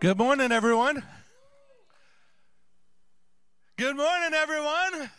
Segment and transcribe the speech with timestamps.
[0.00, 1.02] Good morning, everyone.
[3.76, 5.10] Good morning, everyone.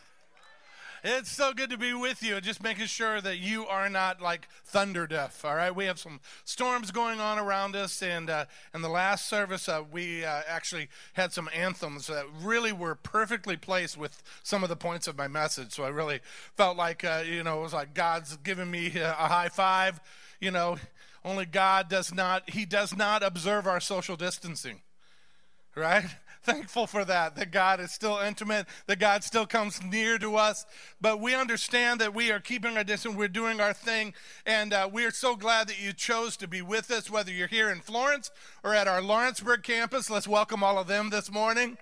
[1.04, 2.42] It's so good to be with you.
[2.42, 5.46] Just making sure that you are not like thunder deaf.
[5.46, 9.30] All right, we have some storms going on around us, and uh, in the last
[9.30, 14.64] service, uh, we uh, actually had some anthems that really were perfectly placed with some
[14.64, 15.74] of the points of my message.
[15.74, 16.22] So I really
[16.56, 20.02] felt like uh, you know it was like God's giving me a high five.
[20.40, 20.78] You know,
[21.24, 24.82] only God does not, He does not observe our social distancing,
[25.76, 26.06] right?
[26.44, 30.66] Thankful for that, that God is still intimate, that God still comes near to us.
[31.00, 34.90] But we understand that we are keeping our distance, we're doing our thing, and uh,
[34.92, 37.80] we are so glad that you chose to be with us, whether you're here in
[37.80, 38.32] Florence
[38.64, 40.10] or at our Lawrenceburg campus.
[40.10, 41.78] Let's welcome all of them this morning.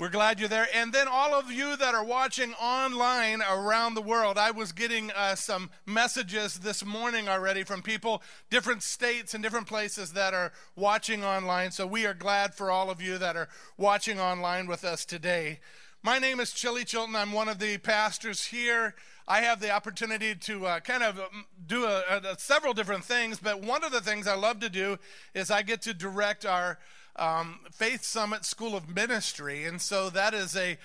[0.00, 0.66] We're glad you're there.
[0.74, 5.10] And then, all of you that are watching online around the world, I was getting
[5.10, 10.52] uh, some messages this morning already from people, different states and different places that are
[10.74, 11.70] watching online.
[11.70, 15.60] So, we are glad for all of you that are watching online with us today.
[16.02, 17.14] My name is Chili Chilton.
[17.14, 18.94] I'm one of the pastors here.
[19.28, 23.38] I have the opportunity to uh, kind of um, do a, a, several different things,
[23.38, 24.96] but one of the things I love to do
[25.34, 26.78] is I get to direct our
[27.20, 29.64] um, Faith Summit School of Ministry.
[29.64, 30.78] And so that is a,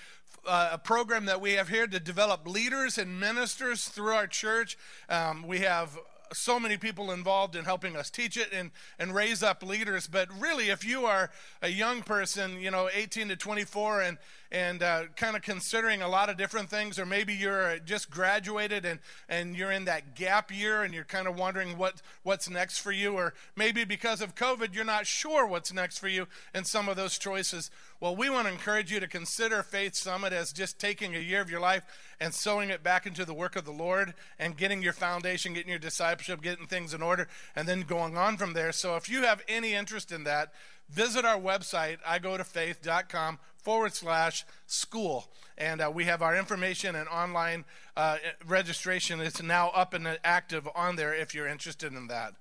[0.45, 4.77] uh, a program that we have here to develop leaders and ministers through our church.
[5.09, 5.97] Um, we have
[6.33, 10.08] so many people involved in helping us teach it and, and raise up leaders.
[10.08, 14.17] But really, if you are a young person, you know, 18 to 24, and,
[14.52, 18.86] and uh, kind of considering a lot of different things, or maybe you're just graduated
[18.86, 22.80] and, and you're in that gap year and you're kind of wondering what, what's next
[22.80, 26.64] for you, or maybe because of COVID, you're not sure what's next for you in
[26.64, 27.72] some of those choices.
[28.00, 31.42] Well, we want to encourage you to consider Faith Summit as just taking a year
[31.42, 31.84] of your life
[32.20, 35.70] and sowing it back into the work of the Lord and getting your foundation, getting
[35.70, 38.72] your discipleship, getting things in order, and then going on from there.
[38.72, 40.54] So if you have any interest in that,
[40.90, 45.25] visit our website, igotofaith.com forward slash school.
[45.58, 47.66] And uh, we have our information and online
[47.97, 48.17] uh,
[48.48, 49.20] registration.
[49.20, 52.36] It's now up and active on there if you're interested in that.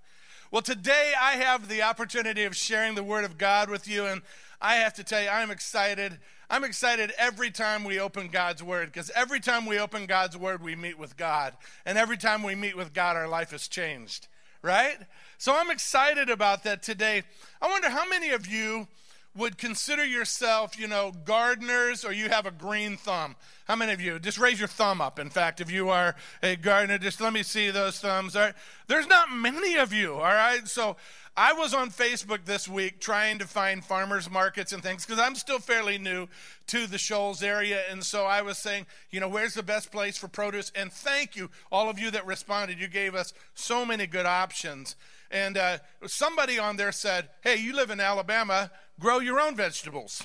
[0.51, 4.21] Well, today I have the opportunity of sharing the Word of God with you, and
[4.61, 6.19] I have to tell you, I'm excited.
[6.51, 10.63] I'm excited every time we open God's Word because every time we open God's Word,
[10.63, 11.55] we meet with God.
[11.87, 14.29] And every time we meet with God, our life is changed,
[14.61, 14.99] right?
[15.39, 17.23] So I'm excited about that today.
[17.63, 18.89] I wonder how many of you
[19.37, 23.37] would consider yourself, you know, gardeners or you have a green thumb?
[23.67, 24.19] How many of you?
[24.19, 25.19] Just raise your thumb up.
[25.19, 28.37] In fact, if you are a gardener, just let me see those thumbs.
[28.37, 28.55] All right.
[28.87, 30.67] There's not many of you, all right?
[30.69, 30.97] So
[31.37, 35.35] I was on Facebook this week trying to find farmers markets and things because I'm
[35.35, 36.29] still fairly new
[36.69, 37.83] to the Shoals area.
[37.91, 40.71] And so I was saying, you know, where's the best place for produce?
[40.77, 42.79] And thank you, all of you that responded.
[42.79, 44.95] You gave us so many good options.
[45.35, 50.23] And uh, somebody on there said, hey, you live in Alabama grow your own vegetables.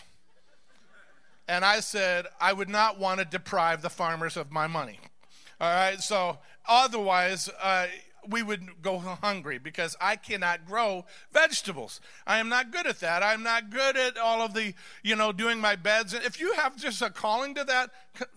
[1.47, 4.99] And I said, I would not want to deprive the farmers of my money.
[5.59, 6.37] All right, so
[6.67, 7.87] otherwise, uh,
[8.27, 12.01] we would go hungry because I cannot grow vegetables.
[12.25, 13.23] I am not good at that.
[13.23, 16.13] I'm not good at all of the, you know, doing my beds.
[16.13, 17.91] And if you have just a calling to that,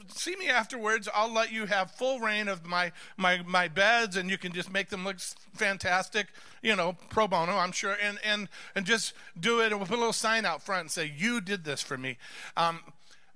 [0.08, 1.08] see me afterwards.
[1.14, 4.70] I'll let you have full rein of my my my beds, and you can just
[4.70, 5.18] make them look
[5.54, 6.28] fantastic,
[6.62, 9.72] you know, pro bono, I'm sure, and and and just do it.
[9.72, 12.18] And we'll put a little sign out front and say, "You did this for me."
[12.56, 12.80] Um,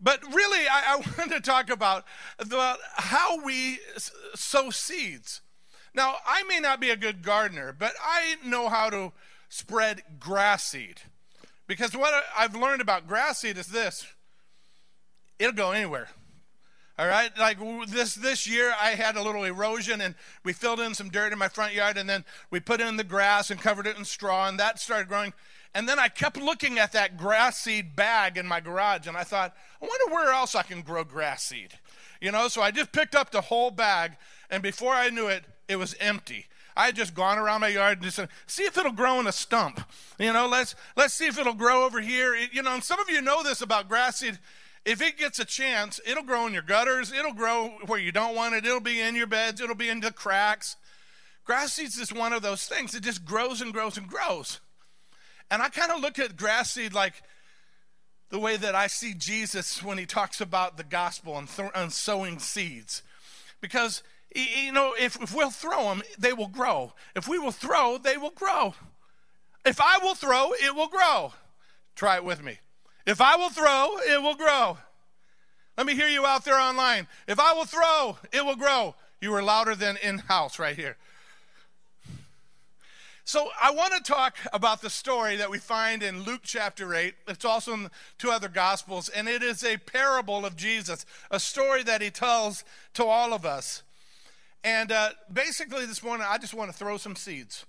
[0.01, 2.05] but really, I, I want to talk about
[2.39, 3.79] the, how we
[4.35, 5.41] sow seeds.
[5.97, 9.13] Now, I may not be a good gardener, but I know how to
[9.49, 11.01] spread grass seed.
[11.67, 14.07] Because what I've learned about grass seed is this
[15.39, 16.09] it'll go anywhere.
[16.99, 17.59] All right, like
[17.89, 20.15] this this year, I had a little erosion, and
[20.45, 23.05] we filled in some dirt in my front yard, and then we put in the
[23.05, 25.33] grass and covered it in straw, and that started growing.
[25.75, 29.25] And then I kept looking at that grass seed bag in my garage, and I
[29.25, 31.79] thought, I wonder where else I can grow grass seed.
[32.21, 34.13] You know, so I just picked up the whole bag,
[34.51, 36.47] and before I knew it, it was empty.
[36.77, 39.27] I had just gone around my yard and just said, see if it'll grow in
[39.27, 39.81] a stump.
[40.19, 42.35] You know, let's let's see if it'll grow over here.
[42.35, 44.39] It, you know, and some of you know this about grass seed.
[44.85, 47.13] If it gets a chance, it'll grow in your gutters.
[47.13, 48.65] It'll grow where you don't want it.
[48.65, 49.61] It'll be in your beds.
[49.61, 50.77] It'll be in the cracks.
[51.45, 52.95] Grass seed's just one of those things.
[52.95, 54.61] It just grows and grows and grows.
[55.51, 57.23] And I kind of look at grass seed like
[58.31, 61.93] the way that I see Jesus when he talks about the gospel and, th- and
[61.93, 63.03] sowing seeds.
[63.61, 64.03] Because
[64.37, 66.93] you know, if, if we'll throw them, they will grow.
[67.15, 68.75] If we will throw, they will grow.
[69.65, 71.33] If I will throw, it will grow.
[71.95, 72.59] Try it with me.
[73.07, 74.79] If I will throw, it will grow.
[75.77, 77.07] Let me hear you out there online.
[77.27, 78.95] If I will throw, it will grow.
[79.21, 80.97] You were louder than in house right here.
[83.25, 87.13] So, I want to talk about the story that we find in Luke chapter 8.
[87.27, 91.83] It's also in two other gospels, and it is a parable of Jesus, a story
[91.83, 92.63] that he tells
[92.95, 93.83] to all of us.
[94.67, 97.65] And uh, basically, this morning, I just want to throw some seeds.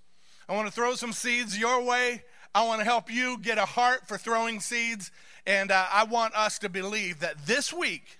[0.49, 2.23] I want to throw some seeds your way.
[2.55, 5.11] I want to help you get a heart for throwing seeds.
[5.45, 8.19] And uh, I want us to believe that this week,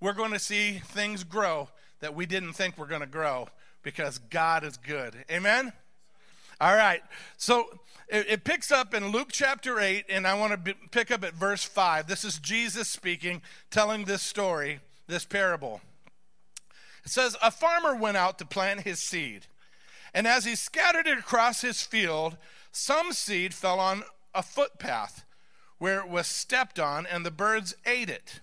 [0.00, 1.68] we're going to see things grow
[2.00, 3.48] that we didn't think were going to grow
[3.82, 5.14] because God is good.
[5.30, 5.70] Amen?
[6.58, 7.02] All right.
[7.36, 7.66] So
[8.08, 11.22] it, it, picks up in Luke chapter 8, and I want to be, pick up
[11.22, 12.06] at verse 5.
[12.06, 15.82] This is Jesus speaking, telling this story, this parable.
[17.10, 19.48] It says, A farmer went out to plant his seed,
[20.14, 22.36] and as he scattered it across his field,
[22.70, 25.24] some seed fell on a footpath
[25.78, 28.40] where it was stepped on, and the birds ate it.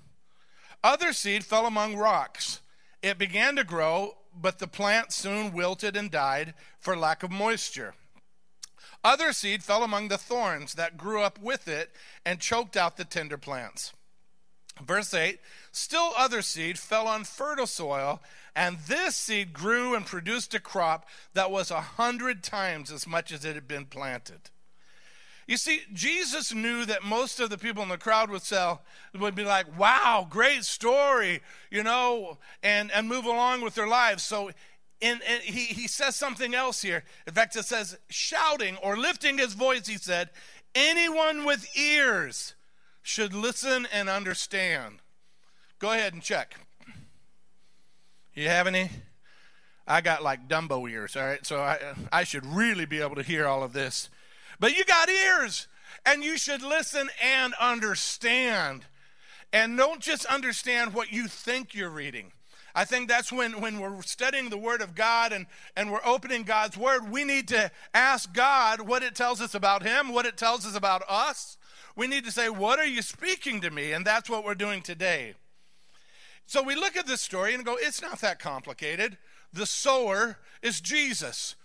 [0.83, 2.59] Other seed fell among rocks.
[3.01, 7.93] It began to grow, but the plant soon wilted and died for lack of moisture.
[9.01, 13.05] Other seed fell among the thorns that grew up with it and choked out the
[13.05, 13.93] tender plants.
[14.81, 15.39] Verse 8
[15.71, 18.21] Still other seed fell on fertile soil,
[18.57, 23.31] and this seed grew and produced a crop that was a hundred times as much
[23.31, 24.49] as it had been planted.
[25.45, 28.81] You see, Jesus knew that most of the people in the crowd would sell
[29.17, 34.23] would be like, "Wow, great story," you know, and and move along with their lives.
[34.23, 34.49] So
[34.99, 37.03] in, and he, he says something else here.
[37.27, 40.31] In fact, it says, shouting or lifting his voice, he said,
[40.73, 42.55] Anyone with ears
[43.03, 44.99] should listen and understand.
[45.77, 46.55] Go ahead and check.
[48.37, 48.91] You have any?
[49.87, 51.43] I got like Dumbo ears, all right?
[51.43, 51.79] So I,
[52.11, 54.11] I should really be able to hear all of this.
[54.59, 55.67] But you got ears,
[56.05, 58.85] and you should listen and understand.
[59.51, 62.31] And don't just understand what you think you're reading.
[62.75, 66.43] I think that's when, when we're studying the Word of God and, and we're opening
[66.43, 70.37] God's Word, we need to ask God what it tells us about Him, what it
[70.37, 71.57] tells us about us.
[71.95, 73.93] We need to say, What are you speaking to me?
[73.93, 75.33] And that's what we're doing today.
[76.47, 79.17] So we look at this story and go, It's not that complicated.
[79.51, 81.55] The sower is Jesus,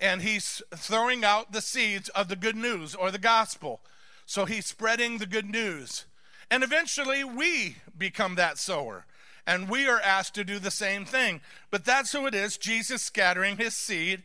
[0.00, 3.80] and he's throwing out the seeds of the good news or the gospel.
[4.24, 6.06] So he's spreading the good news.
[6.50, 9.04] And eventually we become that sower.
[9.46, 11.40] And we are asked to do the same thing.
[11.70, 14.22] But that's who it is Jesus scattering his seed.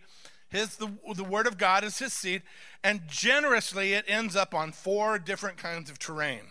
[0.50, 2.44] His, the, the word of God is his seed.
[2.84, 6.44] And generously, it ends up on four different kinds of terrain.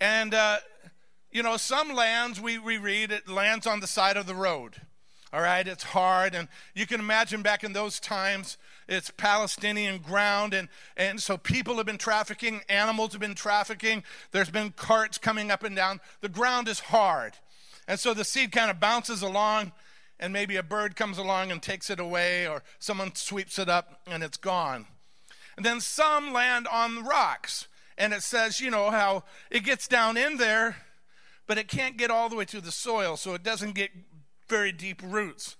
[0.00, 0.58] And, uh,
[1.32, 4.82] you know, some lands we, we read, it lands on the side of the road.
[5.32, 6.34] All right, it's hard.
[6.34, 10.52] And you can imagine back in those times, it's Palestinian ground.
[10.52, 14.04] And, and so people have been trafficking, animals have been trafficking.
[14.30, 16.00] There's been carts coming up and down.
[16.20, 17.32] The ground is hard.
[17.88, 19.72] And so the seed kind of bounces along,
[20.20, 24.02] and maybe a bird comes along and takes it away, or someone sweeps it up
[24.06, 24.86] and it's gone.
[25.56, 27.68] And then some land on rocks.
[27.96, 30.76] And it says, you know, how it gets down in there,
[31.52, 33.90] but it can't get all the way to the soil, so it doesn't get
[34.48, 35.58] very deep roots.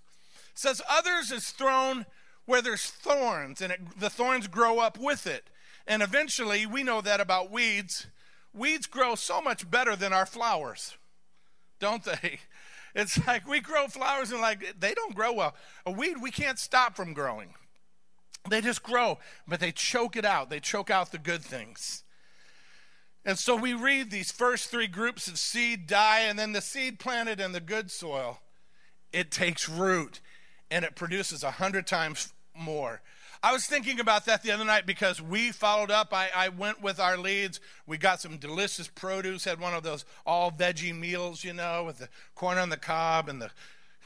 [0.53, 2.07] It says others is thrown
[2.47, 5.51] where there's thorns, and it, the thorns grow up with it.
[5.87, 8.07] And eventually, we know that about weeds.
[8.55, 10.97] Weeds grow so much better than our flowers,
[11.79, 12.39] don't they?
[12.95, 15.55] It's like we grow flowers and like they don't grow well.
[15.85, 17.53] A weed we can't stop from growing.
[18.49, 20.49] They just grow, but they choke it out.
[20.49, 22.03] They choke out the good things.
[23.25, 26.99] And so we read these first three groups of seed die, and then the seed
[26.99, 28.41] planted in the good soil,
[29.13, 30.21] it takes root
[30.71, 33.03] and it produces a hundred times more.
[33.45, 36.15] I was thinking about that the other night because we followed up.
[36.15, 37.61] I, I, went with our leads.
[37.87, 41.99] We got some delicious produce, had one of those all veggie meals, you know, with
[41.99, 43.51] the corn on the cob and the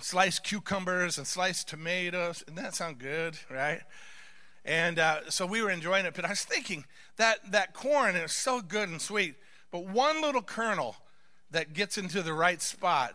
[0.01, 2.41] sliced cucumbers and sliced tomatoes.
[2.41, 3.83] Doesn't that sound good, right?
[4.67, 6.15] And uh, so we were enjoying it.
[6.15, 6.85] But I was thinking
[7.17, 9.37] that, that corn is so good and sweet,
[9.71, 10.97] but one little kernel
[11.53, 13.15] that gets into the right spot,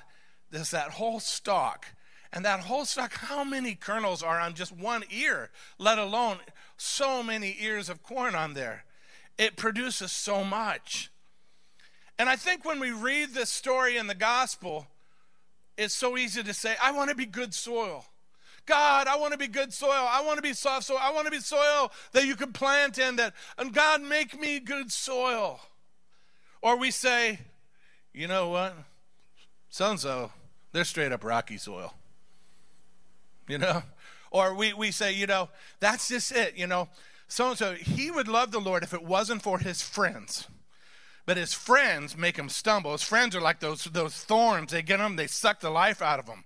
[0.50, 1.88] there's that whole stalk
[2.34, 6.38] and that whole stalk, how many kernels are on just one ear, let alone
[6.77, 8.86] so many ears of corn on there?
[9.38, 11.12] It produces so much.
[12.17, 14.88] And I think when we read this story in the gospel,
[15.77, 18.05] it's so easy to say, I want to be good soil.
[18.65, 19.91] God, I want to be good soil.
[19.91, 21.00] I want to be soft soil.
[21.00, 23.34] I want to be soil that you can plant in that.
[23.58, 25.60] And God, make me good soil.
[26.62, 27.39] Or we say,
[28.13, 28.75] you know what?
[29.70, 30.32] So
[30.72, 31.94] they're straight up rocky soil
[33.51, 33.84] you know?
[34.32, 35.50] Or we, we say, you know,
[35.82, 36.88] that's just it, you know.
[37.27, 40.48] So and so, he would love the Lord if it wasn't for his friends.
[41.25, 42.94] But his friends make him stumble.
[42.94, 44.72] His friends are like those, those thorns.
[44.72, 46.46] They get him, they suck the life out of him.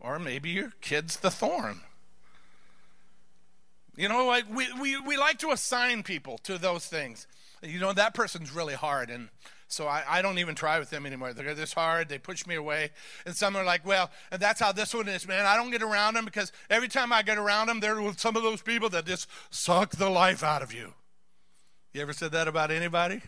[0.00, 1.80] Or maybe your kid's the thorn.
[3.96, 7.26] You know, like we, we, we like to assign people to those things.
[7.62, 9.30] You know, that person's really hard, and
[9.68, 11.32] so I, I don't even try with them anymore.
[11.32, 12.90] They're this hard, they push me away.
[13.24, 15.44] And some are like, well, and that's how this one is, man.
[15.44, 18.36] I don't get around them because every time I get around them, they're with some
[18.36, 20.94] of those people that just suck the life out of you.
[21.92, 23.22] You ever said that about anybody?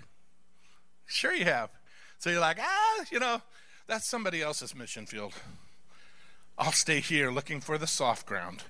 [1.07, 1.71] Sure, you have.
[2.19, 3.43] So you're like, ah, you know,
[3.87, 5.33] that's somebody else's mission field.
[6.59, 8.65] I'll stay here looking for the soft ground.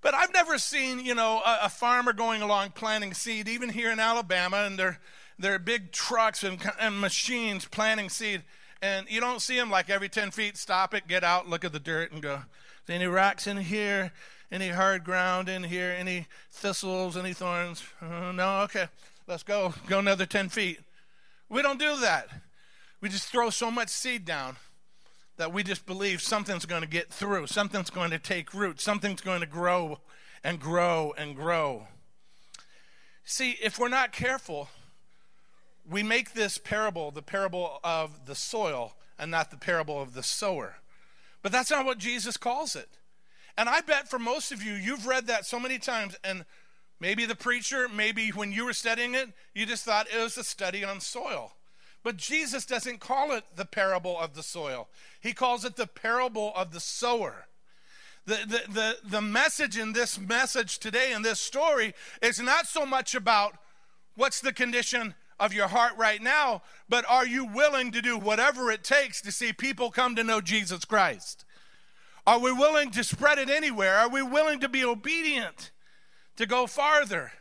[0.00, 3.90] But I've never seen, you know, a, a, farmer going along planting seed, even here
[3.90, 4.98] in Alabama, and they're,
[5.38, 8.42] they're big trucks and, and machines planting seed.
[8.82, 11.72] And you don't see them like every 10 feet, stop it, get out, look at
[11.72, 12.40] the dirt, and go,
[12.88, 14.10] any rocks in here?
[14.50, 15.94] Any hard ground in here?
[15.96, 17.16] Any thistles?
[17.16, 17.84] Any thorns?
[18.02, 18.62] Uh, no?
[18.62, 18.88] Okay,
[19.28, 19.74] let's go.
[19.86, 20.80] Go another 10 feet.
[21.48, 22.28] We don't do that.
[23.00, 24.56] We just throw so much seed down
[25.40, 29.22] that we just believe something's going to get through, something's going to take root, something's
[29.22, 29.98] going to grow
[30.44, 31.88] and grow and grow.
[33.24, 34.68] See, if we're not careful,
[35.88, 40.22] we make this parable the parable of the soil and not the parable of the
[40.22, 40.76] sower.
[41.40, 42.98] But that's not what Jesus calls it.
[43.56, 46.44] And I bet for most of you, you've read that so many times, and
[47.00, 50.44] maybe the preacher, maybe when you were studying it, you just thought it was a
[50.44, 51.54] study on soil.
[52.02, 54.88] But Jesus doesn't call it the parable of the soil,
[55.20, 57.46] he calls it the parable of the sower.
[58.26, 62.84] The, the, the, the message in this message today, in this story, is not so
[62.84, 63.56] much about
[64.14, 68.70] what's the condition of your heart right now, but are you willing to do whatever
[68.70, 71.46] it takes to see people come to know Jesus Christ?
[72.26, 73.96] Are we willing to spread it anywhere?
[73.96, 75.70] Are we willing to be obedient
[76.36, 77.32] to go farther?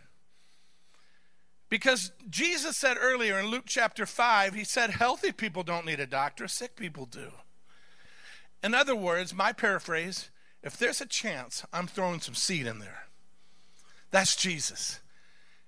[1.70, 6.08] Because Jesus said earlier in Luke chapter 5, he said, healthy people don't need a
[6.08, 7.32] doctor, sick people do.
[8.64, 10.30] In other words, my paraphrase,
[10.64, 13.08] if there's a chance, I'm throwing some seed in there.
[14.12, 15.00] That's Jesus.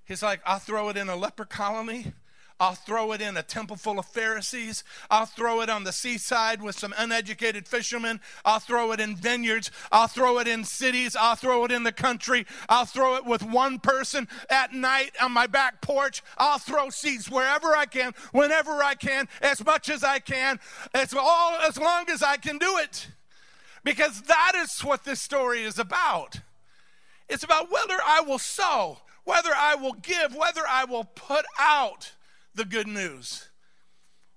[0.03, 2.13] He's like, I'll throw it in a leper colony.
[2.61, 4.83] I'll throw it in a temple full of Pharisees.
[5.09, 8.21] I'll throw it on the seaside with some uneducated fishermen.
[8.45, 9.71] I'll throw it in vineyards.
[9.91, 11.15] I'll throw it in cities.
[11.19, 12.45] I'll throw it in the country.
[12.69, 16.21] I'll throw it with one person at night on my back porch.
[16.37, 20.59] I'll throw seeds wherever I can, whenever I can, as much as I can,
[20.93, 23.07] as all as long as I can do it.
[23.83, 26.41] Because that is what this story is about.
[27.27, 32.11] It's about whether I will sow, whether I will give, whether I will put out
[32.55, 33.49] the good news?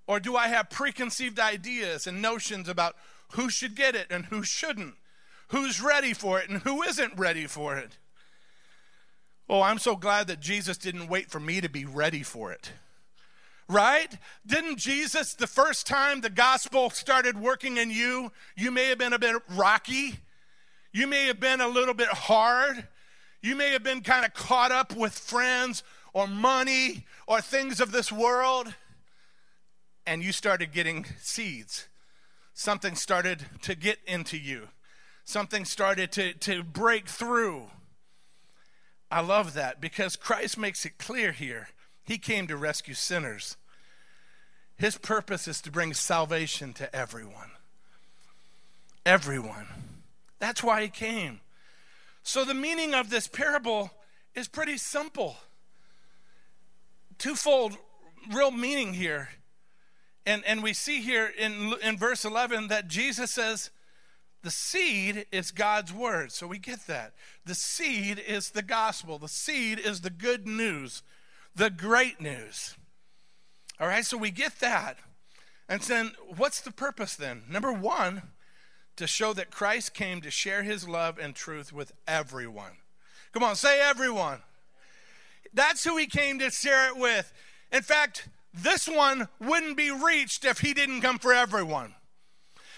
[0.07, 2.95] Or do I have preconceived ideas and notions about
[3.31, 4.95] who should get it and who shouldn't?
[5.49, 7.97] Who's ready for it and who isn't ready for it?
[9.47, 12.71] Oh, I'm so glad that Jesus didn't wait for me to be ready for it.
[13.67, 14.17] Right?
[14.45, 19.13] Didn't Jesus, the first time the gospel started working in you, you may have been
[19.13, 20.19] a bit rocky.
[20.93, 22.87] You may have been a little bit hard.
[23.41, 25.83] You may have been kind of caught up with friends
[26.15, 28.73] or money or things of this world,
[30.07, 31.87] and you started getting seeds.
[32.53, 34.69] Something started to get into you,
[35.25, 37.65] something started to, to break through.
[39.11, 41.67] I love that because Christ makes it clear here.
[42.05, 43.57] He came to rescue sinners.
[44.77, 47.51] His purpose is to bring salvation to everyone.
[49.05, 49.67] Everyone.
[50.39, 51.41] That's why he came.
[52.23, 53.91] So the meaning of this parable
[54.33, 55.37] is pretty simple
[57.17, 57.77] twofold
[58.33, 59.29] real meaning here.
[60.25, 63.69] And, and we see here in, in verse 11 that Jesus says,
[64.41, 66.31] the seed is God's word.
[66.31, 67.13] So we get that.
[67.45, 69.17] The seed is the gospel.
[69.17, 71.01] The seed is the good news,
[71.55, 72.75] the great news.
[73.79, 74.97] All right, so we get that.
[75.67, 77.43] And then what's the purpose then?
[77.49, 78.21] Number one,
[78.97, 82.77] to show that Christ came to share his love and truth with everyone.
[83.33, 84.41] Come on, say everyone.
[85.55, 87.33] That's who he came to share it with.
[87.71, 91.95] In fact, this one wouldn't be reached if he didn't come for everyone.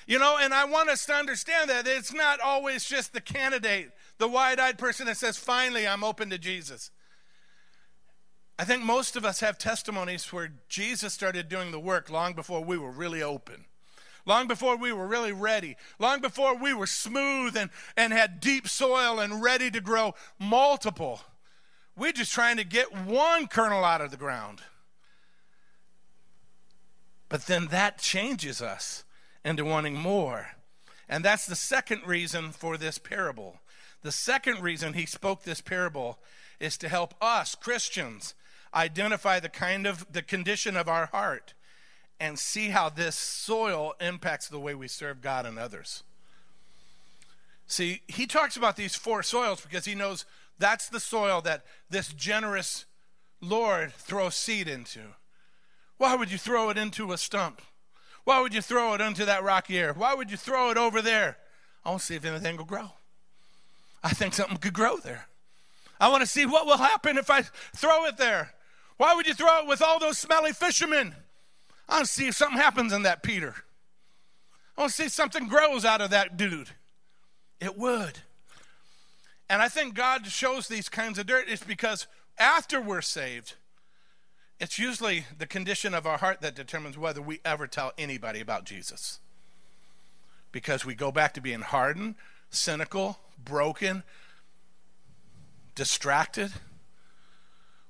[0.07, 3.91] You know, and I want us to understand that it's not always just the candidate,
[4.19, 6.91] the wide eyed person that says, finally, I'm open to Jesus.
[8.57, 12.63] I think most of us have testimonies where Jesus started doing the work long before
[12.63, 13.65] we were really open,
[14.25, 18.67] long before we were really ready, long before we were smooth and, and had deep
[18.67, 21.21] soil and ready to grow multiple.
[21.97, 24.61] We're just trying to get one kernel out of the ground.
[27.27, 29.03] But then that changes us
[29.43, 30.51] into wanting more.
[31.09, 33.59] And that's the second reason for this parable.
[34.03, 36.19] The second reason he spoke this parable
[36.59, 38.35] is to help us, Christians,
[38.73, 41.53] identify the kind of the condition of our heart
[42.19, 46.03] and see how this soil impacts the way we serve God and others.
[47.67, 50.25] See, he talks about these four soils because he knows
[50.59, 52.85] that's the soil that this generous
[53.41, 55.01] Lord throws seed into.
[55.97, 57.61] Why would you throw it into a stump?
[58.23, 59.93] Why would you throw it into that rocky area?
[59.93, 61.37] Why would you throw it over there?
[61.85, 62.91] I want to see if anything will grow.
[64.03, 65.27] I think something could grow there.
[65.99, 67.43] I want to see what will happen if I
[67.75, 68.53] throw it there.
[68.97, 71.15] Why would you throw it with all those smelly fishermen?
[71.87, 73.55] I want to see if something happens in that Peter.
[74.77, 76.69] I want to see if something grows out of that dude.
[77.59, 78.19] It would.
[79.49, 83.55] And I think God shows these kinds of dirt is because after we're saved,
[84.59, 88.65] it's usually the condition of our heart that determines whether we ever tell anybody about
[88.65, 89.19] Jesus.
[90.51, 92.15] Because we go back to being hardened,
[92.49, 94.03] cynical, broken,
[95.75, 96.51] distracted.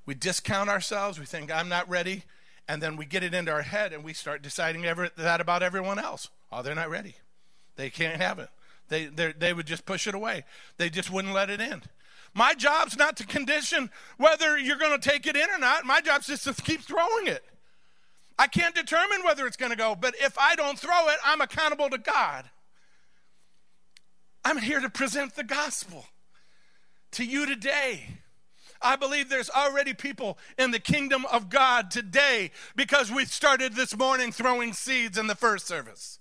[0.06, 1.20] We discount ourselves.
[1.20, 2.24] We think, I'm not ready.
[2.68, 5.64] And then we get it into our head and we start deciding ever, that about
[5.64, 6.30] everyone else.
[6.52, 7.16] Oh, they're not ready.
[7.78, 8.50] They can't have it.
[8.90, 10.46] They, they would just push it away.
[10.78, 11.84] They just wouldn't let it in.
[12.34, 15.86] My job's not to condition whether you're going to take it in or not.
[15.86, 17.44] My job's just to keep throwing it.
[18.40, 21.42] I can't determine whether it's going to go, but if I don't throw it, I'm
[21.42, 22.46] accountable to God.
[24.46, 26.06] I'm here to present the gospel
[27.12, 28.20] to you today.
[28.82, 33.98] I believe there's already people in the kingdom of God today because we started this
[33.98, 36.20] morning throwing seeds in the first service.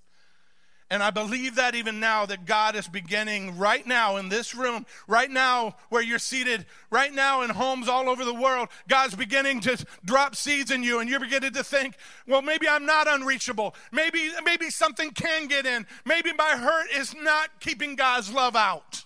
[0.88, 4.86] And I believe that even now, that God is beginning right now in this room,
[5.08, 9.60] right now where you're seated, right now in homes all over the world, God's beginning
[9.62, 11.96] to drop seeds in you, and you're beginning to think,
[12.28, 13.74] well, maybe I'm not unreachable.
[13.90, 15.86] Maybe, maybe something can get in.
[16.04, 19.04] Maybe my hurt is not keeping God's love out.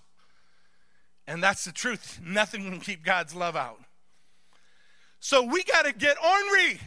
[1.26, 2.20] And that's the truth.
[2.22, 3.78] Nothing can keep God's love out.
[5.18, 6.80] So we got to get ornery.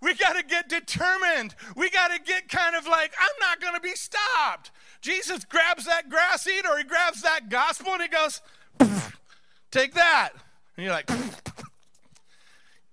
[0.00, 1.54] We got to get determined.
[1.76, 4.70] We got to get kind of like, I'm not going to be stopped.
[5.02, 8.40] Jesus grabs that grass seed or he grabs that gospel and he goes,
[9.70, 10.30] Take that.
[10.76, 11.06] And you're like,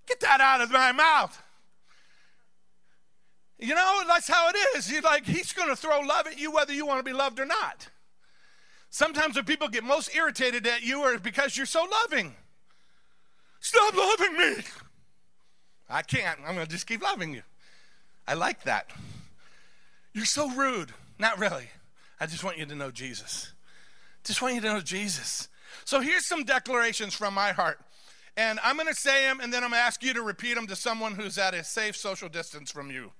[0.07, 1.41] Get that out of my mouth.
[3.59, 4.91] You know, that's how it is.
[4.91, 7.39] You're like, He's going to throw love at you whether you want to be loved
[7.39, 7.89] or not.
[8.89, 12.35] Sometimes when people get most irritated at you are because you're so loving.
[13.59, 14.55] Stop loving me.
[15.89, 16.39] I can't.
[16.45, 17.43] I'm going to just keep loving you.
[18.27, 18.91] I like that.
[20.13, 20.93] You're so rude.
[21.17, 21.69] Not really.
[22.19, 23.53] I just want you to know Jesus.
[24.23, 25.47] Just want you to know Jesus.
[25.85, 27.79] So here's some declarations from my heart.
[28.35, 30.55] And I'm going to say them and then I'm going to ask you to repeat
[30.55, 33.11] them to someone who's at a safe social distance from you.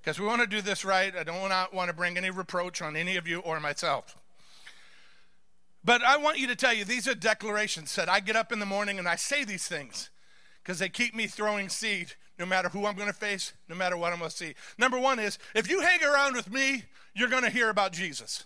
[0.00, 1.14] Because we want to do this right.
[1.16, 4.16] I don't want to bring any reproach on any of you or myself.
[5.84, 8.58] But I want you to tell you these are declarations that I get up in
[8.58, 10.10] the morning and I say these things
[10.66, 13.96] because they keep me throwing seed no matter who I'm going to face, no matter
[13.96, 14.54] what I'm going to see.
[14.76, 16.82] Number one is if you hang around with me,
[17.14, 18.44] you're going to hear about Jesus.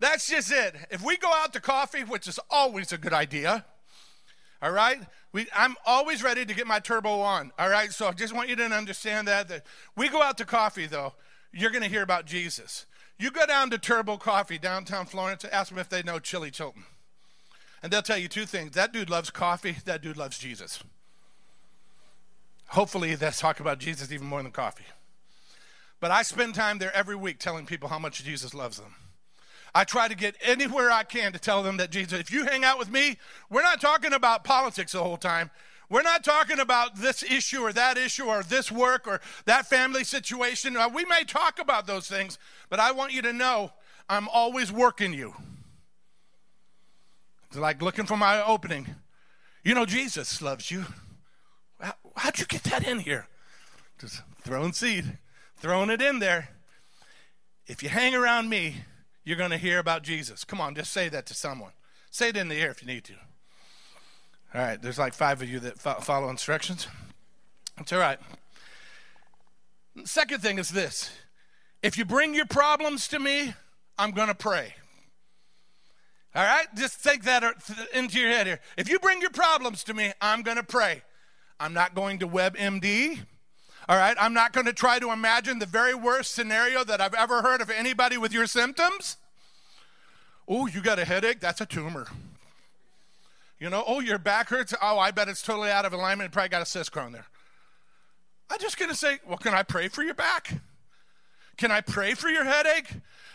[0.00, 0.74] That's just it.
[0.90, 3.66] If we go out to coffee, which is always a good idea,
[4.62, 4.98] all right?
[5.32, 7.92] We, I'm always ready to get my turbo on, all right?
[7.92, 9.48] So I just want you to understand that.
[9.48, 11.12] that we go out to coffee, though,
[11.52, 12.86] you're going to hear about Jesus.
[13.18, 16.84] You go down to Turbo Coffee, downtown Florence, ask them if they know Chili Chilton.
[17.82, 20.82] And they'll tell you two things that dude loves coffee, that dude loves Jesus.
[22.68, 24.84] Hopefully, that's talk about Jesus even more than coffee.
[26.00, 28.94] But I spend time there every week telling people how much Jesus loves them.
[29.74, 32.62] I try to get anywhere I can to tell them that Jesus, if you hang
[32.64, 33.16] out with me,
[33.50, 35.50] we're not talking about politics the whole time.
[35.90, 40.04] We're not talking about this issue or that issue or this work or that family
[40.04, 40.76] situation.
[40.94, 42.38] We may talk about those things,
[42.70, 43.72] but I want you to know
[44.08, 45.34] I'm always working you.
[47.48, 48.94] It's like looking for my opening.
[49.62, 50.84] You know, Jesus loves you.
[52.16, 53.28] How'd you get that in here?
[53.98, 55.18] Just throwing seed,
[55.56, 56.50] throwing it in there.
[57.66, 58.76] If you hang around me,
[59.24, 60.44] you're going to hear about Jesus.
[60.44, 61.72] Come on, just say that to someone.
[62.10, 63.14] Say it in the air if you need to.
[64.54, 66.86] All right, there's like five of you that follow instructions.
[67.76, 68.18] That's all right.
[70.04, 71.10] Second thing is this
[71.82, 73.54] if you bring your problems to me,
[73.98, 74.74] I'm going to pray.
[76.34, 77.52] All right, just take that uh,
[77.92, 78.60] into your head here.
[78.76, 81.02] If you bring your problems to me, I'm going to pray.
[81.58, 83.20] I'm not going to WebMD.
[83.88, 87.14] All right, I'm not going to try to imagine the very worst scenario that I've
[87.14, 89.18] ever heard of anybody with your symptoms.
[90.48, 91.40] Oh, you got a headache?
[91.40, 92.06] That's a tumor.
[93.58, 94.74] You know, oh, your back hurts?
[94.80, 96.32] Oh, I bet it's totally out of alignment.
[96.32, 97.26] probably got a cyst growing there.
[98.50, 100.52] I'm just going to say, well, can I pray for your back?
[101.56, 102.90] Can I pray for your headache?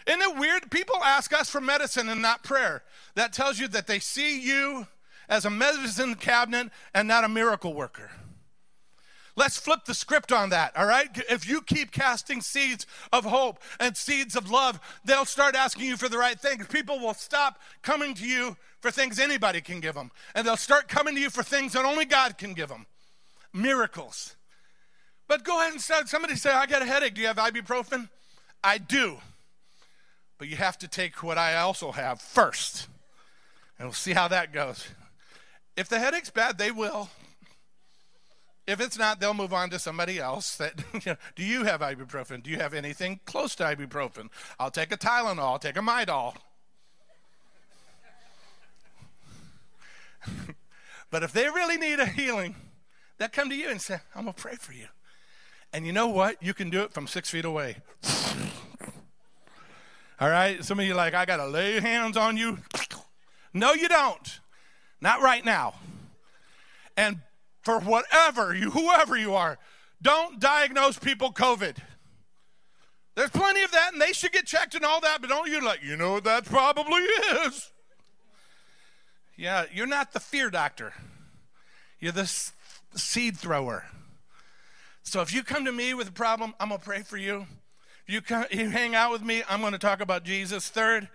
[0.06, 0.72] Isn't it weird?
[0.72, 2.84] People ask us for medicine and not prayer.
[3.16, 4.88] That tells you that they see you
[5.30, 8.12] as a medicine cabinet and not a miracle worker.
[9.36, 11.08] Let's flip the script on that, all right?
[11.30, 15.96] If you keep casting seeds of hope and seeds of love, they'll start asking you
[15.96, 16.68] for the right things.
[16.68, 20.90] People will stop coming to you for things anybody can give them, and they'll start
[20.90, 22.86] coming to you for things that only God can give them
[23.54, 24.36] miracles.
[25.28, 26.10] But go ahead and start.
[26.10, 27.14] Somebody say, I got a headache.
[27.14, 28.10] Do you have ibuprofen?
[28.64, 29.20] I do.
[30.38, 32.88] But you have to take what I also have first.
[33.78, 34.88] And we'll see how that goes.
[35.76, 37.10] If the headache's bad, they will.
[38.68, 40.56] If it's not, they'll move on to somebody else.
[40.58, 42.44] That you know, do you have ibuprofen?
[42.44, 44.30] Do you have anything close to ibuprofen?
[44.60, 45.40] I'll take a Tylenol.
[45.40, 46.36] I'll take a Midol.
[51.10, 52.56] but if they really need a healing,
[53.18, 54.88] they'll come to you and say, "I'm gonna pray for you."
[55.72, 56.42] And you know what?
[56.42, 57.78] You can do it from six feet away.
[60.20, 60.64] All right?
[60.64, 62.58] Some of you like, I got to lay hands on you.
[63.54, 64.40] No, you don't.
[65.02, 65.76] Not right now.
[66.98, 67.20] And
[67.62, 69.58] for whatever you, whoever you are,
[70.02, 71.78] don't diagnose people COVID.
[73.16, 75.64] There's plenty of that, and they should get checked and all that, but don't you
[75.64, 77.72] like, you know what that probably is?
[79.36, 80.94] Yeah, you're not the fear doctor.
[82.00, 82.32] You're the
[82.96, 83.86] seed thrower.
[85.04, 87.46] So if you come to me with a problem, I'm going to pray for you.
[88.08, 90.70] If you, come, you hang out with me, I'm going to talk about Jesus.
[90.70, 91.10] Third,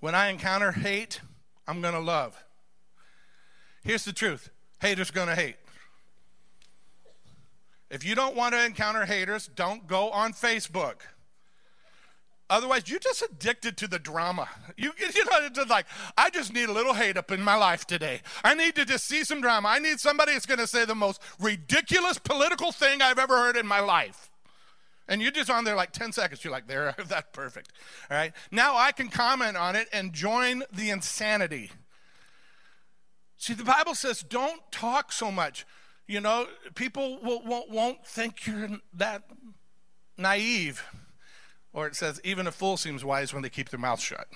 [0.00, 1.20] when I encounter hate,
[1.66, 2.42] I'm going to love.
[3.82, 5.56] Here's the truth haters to hate.
[7.90, 11.02] If you don't want to encounter haters, don't go on Facebook.
[12.48, 14.48] Otherwise, you're just addicted to the drama.
[14.76, 15.86] You, you know, it's like,
[16.18, 18.20] I just need a little hate up in my life today.
[18.44, 19.68] I need to just see some drama.
[19.68, 23.56] I need somebody that's going to say the most ridiculous political thing I've ever heard
[23.56, 24.30] in my life.
[25.08, 26.44] And you're just on there like 10 seconds.
[26.44, 27.72] You're like, there, that's perfect.
[28.10, 28.32] All right.
[28.50, 31.70] Now I can comment on it and join the insanity.
[33.42, 35.66] See, the Bible says don't talk so much.
[36.06, 39.24] You know, people will, won't, won't think you're that
[40.16, 40.84] naive.
[41.72, 44.28] Or it says, even a fool seems wise when they keep their mouth shut,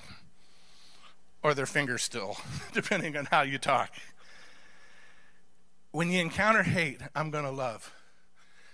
[1.41, 2.35] or their fingers still,
[2.73, 3.91] depending on how you talk.
[5.91, 7.93] When you encounter hate, I'm going to love.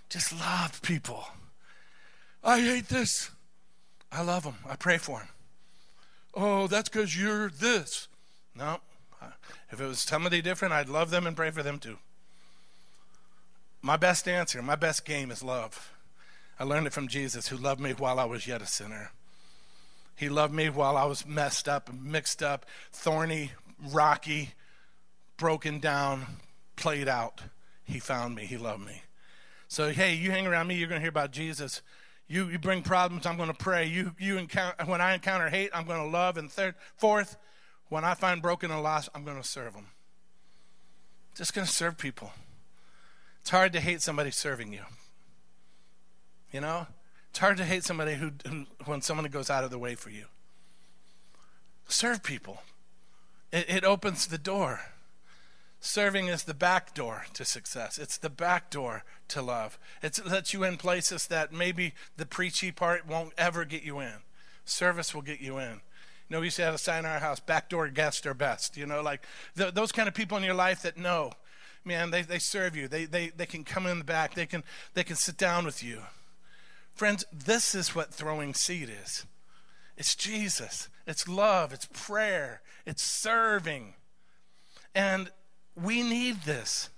[0.08, 1.26] Just love people.
[2.42, 3.30] I hate this.
[4.10, 4.56] I love them.
[4.68, 5.28] I pray for them.
[6.34, 8.08] Oh, that's because you're this.
[8.56, 8.80] No.
[9.74, 11.98] If it was somebody different, I'd love them and pray for them too.
[13.82, 15.92] My best answer, my best game is love.
[16.60, 19.10] I learned it from Jesus, who loved me while I was yet a sinner.
[20.14, 23.50] He loved me while I was messed up, mixed up, thorny,
[23.90, 24.50] rocky,
[25.38, 26.24] broken down,
[26.76, 27.42] played out.
[27.82, 28.44] He found me.
[28.44, 29.02] He loved me.
[29.66, 31.82] So, hey, you hang around me, you're going to hear about Jesus.
[32.28, 33.86] You, you bring problems, I'm going to pray.
[33.86, 36.36] You, you encounter, when I encounter hate, I'm going to love.
[36.36, 37.36] And third, fourth,
[37.94, 39.86] when I find broken and lost, I'm going to serve them.
[41.36, 42.32] Just going to serve people.
[43.40, 44.82] It's hard to hate somebody serving you.
[46.50, 46.88] You know,
[47.30, 50.10] it's hard to hate somebody who, who when someone goes out of the way for
[50.10, 50.24] you.
[51.86, 52.62] Serve people.
[53.52, 54.80] It, it opens the door.
[55.78, 57.96] Serving is the back door to success.
[57.96, 59.78] It's the back door to love.
[60.02, 64.24] It lets you in places that maybe the preachy part won't ever get you in.
[64.64, 65.80] Service will get you in.
[66.28, 68.76] You know, we used to have a sign in our house, backdoor guests are best.
[68.76, 71.32] You know, like those kind of people in your life that know,
[71.84, 72.88] man, they, they serve you.
[72.88, 74.34] They, they, they can come in the back.
[74.34, 76.00] They can, they can sit down with you.
[76.94, 79.26] Friends, this is what throwing seed is
[79.96, 83.94] it's Jesus, it's love, it's prayer, it's serving.
[84.94, 85.30] And
[85.80, 86.88] we need this.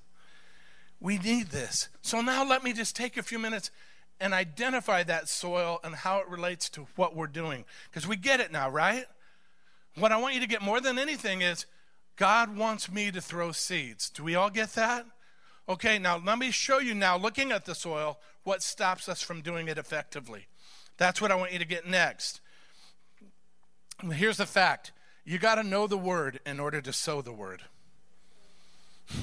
[1.01, 1.89] We need this.
[2.03, 3.71] So now let me just take a few minutes
[4.19, 7.65] and identify that soil and how it relates to what we're doing.
[7.91, 9.05] Because we get it now, right?
[9.97, 11.67] What I want you to get more than anything is
[12.17, 14.11] God wants me to throw seeds.
[14.11, 15.07] Do we all get that?
[15.69, 19.41] Okay, now let me show you now, looking at the soil, what stops us from
[19.41, 20.47] doing it effectively.
[20.97, 22.41] That's what I want you to get next.
[24.13, 24.93] Here's the fact
[25.25, 27.63] you got to know the word in order to sow the word.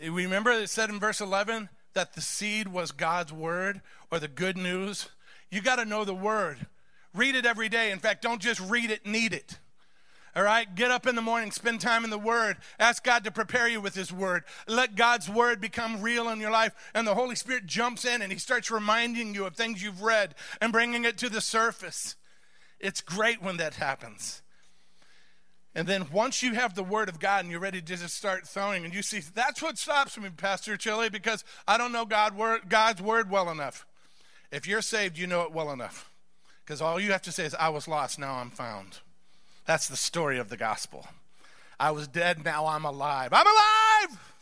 [0.00, 4.56] Remember it said in verse 11 that the seed was God's word or the good
[4.56, 5.08] news?
[5.50, 6.66] You got to know the word.
[7.16, 7.90] Read it every day.
[7.90, 9.58] In fact, don't just read it, need it.
[10.36, 10.72] All right?
[10.74, 12.58] Get up in the morning, spend time in the Word.
[12.78, 14.44] Ask God to prepare you with His Word.
[14.68, 16.74] Let God's Word become real in your life.
[16.94, 20.34] And the Holy Spirit jumps in and He starts reminding you of things you've read
[20.60, 22.16] and bringing it to the surface.
[22.78, 24.42] It's great when that happens.
[25.74, 28.46] And then once you have the Word of God and you're ready to just start
[28.46, 32.34] throwing, and you see, that's what stops me, Pastor Chili, because I don't know God
[32.68, 33.86] God's Word well enough.
[34.52, 36.10] If you're saved, you know it well enough.
[36.66, 38.98] Because all you have to say is, I was lost, now I'm found.
[39.66, 41.06] That's the story of the gospel.
[41.78, 43.32] I was dead, now I'm alive.
[43.32, 44.32] I'm alive!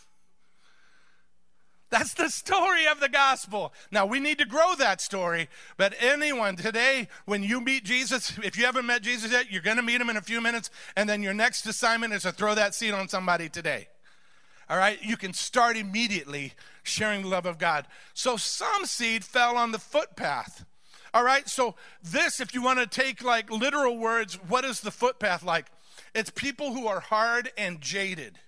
[1.91, 3.75] That's the story of the gospel.
[3.91, 8.57] Now, we need to grow that story, but anyone today, when you meet Jesus, if
[8.57, 11.07] you haven't met Jesus yet, you're going to meet him in a few minutes, and
[11.07, 13.89] then your next assignment is to throw that seed on somebody today.
[14.71, 14.99] All right?
[15.03, 17.87] You can start immediately sharing the love of God.
[18.15, 20.65] So, some seed fell on the footpath.
[21.15, 21.49] All right?
[21.49, 25.67] So, this, if you want to take like literal words, what is the footpath like?
[26.15, 28.39] It's people who are hard and jaded.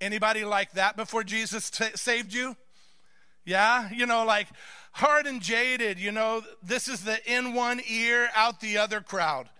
[0.00, 2.56] Anybody like that before Jesus t- saved you?
[3.44, 4.48] Yeah, you know, like
[4.92, 9.50] hard and jaded, you know, this is the in one ear, out the other crowd.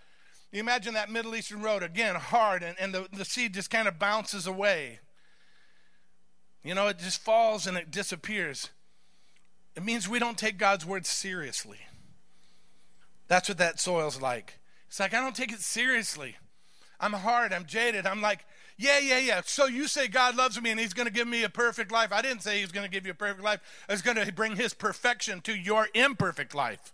[0.51, 3.89] You imagine that Middle Eastern road, again, hard, and, and the, the seed just kind
[3.89, 5.01] of bounces away.
[6.63, 8.71] You know, it just falls and it disappears.
[9.77, 11.81] It means we don't take God's word seriously.
[13.29, 14.59] That's what that soil's like.
[14.89, 16.37] It's like, I don't take it seriously.
[17.01, 18.07] I'm hard, I'm jaded.
[18.07, 18.45] I'm like,
[18.77, 19.41] yeah, yeah, yeah.
[19.45, 22.13] So you say God loves me and he's going to give me a perfect life.
[22.13, 23.61] I didn't say he's going to give you a perfect life.
[23.89, 26.93] He's going to bring his perfection to your imperfect life.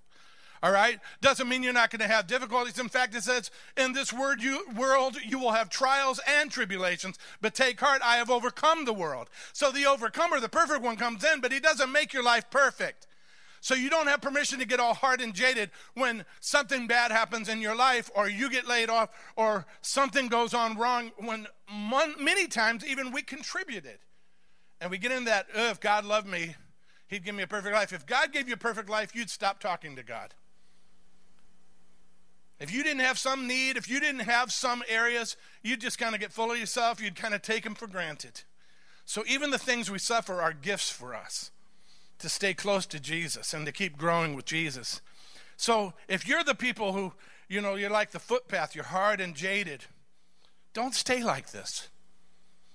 [0.63, 1.01] All right?
[1.23, 2.79] Doesn't mean you're not going to have difficulties.
[2.79, 7.19] In fact, it says, in this word you, world you will have trials and tribulations,
[7.41, 9.31] but take heart, I have overcome the world.
[9.55, 13.07] So the overcomer, the perfect one, comes in, but he doesn't make your life perfect.
[13.61, 17.49] So you don't have permission to get all hard and jaded when something bad happens
[17.49, 21.47] in your life or you get laid off or something goes on wrong when
[22.19, 23.99] many times even we contributed.
[24.81, 26.57] And we get in that, oh, if God loved me,
[27.09, 27.93] he'd give me a perfect life.
[27.93, 30.33] If God gave you a perfect life, you'd stop talking to God.
[32.59, 36.15] If you didn't have some need, if you didn't have some areas, you'd just kind
[36.15, 37.01] of get full of yourself.
[37.01, 38.43] You'd kind of take them for granted.
[39.05, 41.51] So even the things we suffer are gifts for us
[42.21, 45.01] to stay close to Jesus and to keep growing with Jesus.
[45.57, 47.13] So if you're the people who,
[47.49, 49.85] you know, you're like the footpath, you're hard and jaded,
[50.73, 51.89] don't stay like this.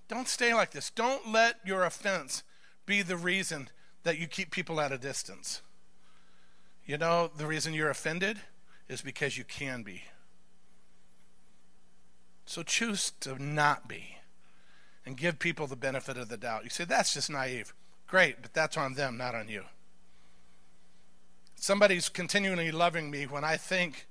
[0.08, 0.92] Don't stay like this.
[0.92, 2.44] Don't let your offense
[2.86, 3.70] be the reason
[4.04, 5.62] that you keep people at a distance.
[6.86, 8.40] You know, the reason you're offended
[8.88, 10.04] is because you can be.
[12.46, 14.18] So choose to not be
[15.06, 16.64] and give people the benefit of the doubt.
[16.64, 17.74] You say, that's just naive.
[18.08, 19.64] Great, but that's on them, not on you.
[21.56, 24.08] Somebody's continually loving me when I think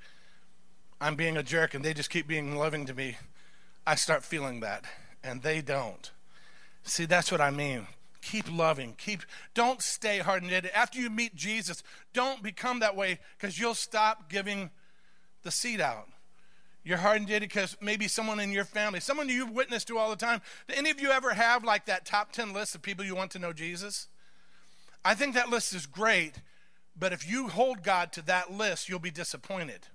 [1.00, 3.16] I'm being a jerk and they just keep being loving to me.
[3.86, 4.84] I start feeling that,
[5.22, 6.10] and they don't.
[6.82, 7.86] See, that's what I mean.
[8.22, 8.94] Keep loving.
[8.96, 10.70] Keep don't stay hard-headed.
[10.74, 14.70] After you meet Jesus, don't become that way because you'll stop giving
[15.42, 16.08] the seed out.
[16.84, 20.42] You're hard-headed because maybe someone in your family, someone you've witnessed to all the time.
[20.68, 23.30] Do any of you ever have like that top 10 list of people you want
[23.32, 24.08] to know Jesus?
[25.02, 26.34] I think that list is great,
[26.96, 29.88] but if you hold God to that list, you'll be disappointed.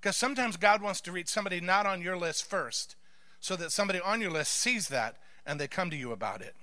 [0.00, 2.94] Because sometimes God wants to reach somebody not on your list first,
[3.40, 6.54] so that somebody on your list sees that and they come to you about it.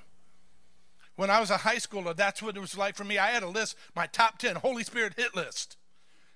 [1.15, 3.17] When I was a high schooler, that's what it was like for me.
[3.17, 5.77] I had a list, my top 10 Holy Spirit hit list.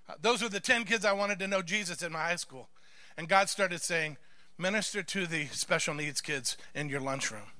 [0.08, 2.70] Uh, those were the 10 kids I wanted to know Jesus in my high school.
[3.19, 4.15] And God started saying,
[4.58, 7.51] Minister to the special needs kids in your lunchroom.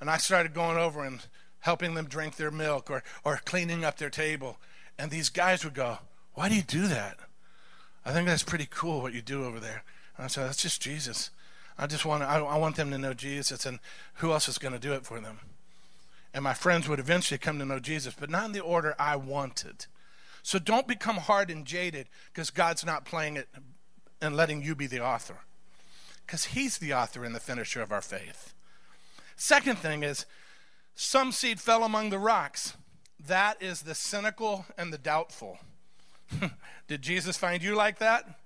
[0.00, 1.24] And I started going over and
[1.60, 4.58] helping them drink their milk or, or cleaning up their table.
[4.98, 5.98] And these guys would go,
[6.34, 7.16] Why do you do that?
[8.04, 9.84] I think that's pretty cool what you do over there.
[10.16, 11.30] And I said, That's just Jesus.
[11.78, 13.78] I just want I, I want them to know Jesus, and
[14.14, 15.38] who else is going to do it for them?
[16.34, 19.14] And my friends would eventually come to know Jesus, but not in the order I
[19.14, 19.86] wanted.
[20.42, 23.48] So don't become hard and jaded because God's not playing it
[24.20, 25.38] and letting you be the author.
[26.26, 28.54] Because he's the author and the finisher of our faith.
[29.36, 30.26] Second thing is,
[30.94, 32.74] some seed fell among the rocks.
[33.24, 35.58] That is the cynical and the doubtful.
[36.88, 38.38] Did Jesus find you like that?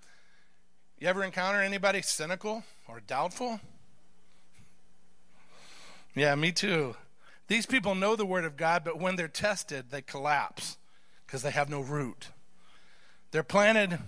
[0.99, 3.61] You ever encounter anybody cynical or doubtful?
[6.15, 6.95] Yeah, me too.
[7.49, 10.77] These people know the Word of God, but when they're tested, they collapse
[11.27, 12.29] because they have no root.
[13.31, 13.99] They're planted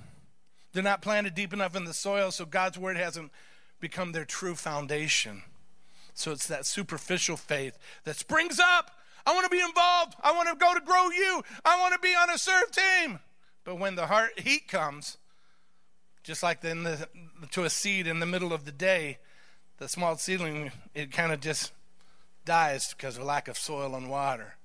[0.74, 3.30] they're not planted deep enough in the soil, so God's word hasn't
[3.80, 5.42] become their true foundation.
[6.14, 8.90] So it's that superficial faith that springs up.
[9.24, 10.16] I want to be involved.
[10.22, 11.42] I want to go to grow you.
[11.64, 13.20] I want to be on a serve team.
[13.64, 15.16] But when the heart heat comes,
[16.24, 17.08] just like the,
[17.52, 19.18] to a seed in the middle of the day,
[19.78, 21.72] the small seedling it kind of just
[22.44, 24.56] dies because of lack of soil and water.